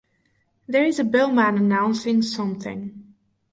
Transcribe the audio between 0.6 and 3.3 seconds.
There is a bellman announcing something.